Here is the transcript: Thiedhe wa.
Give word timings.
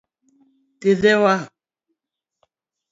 Thiedhe 0.79 1.13
wa. 1.21 1.35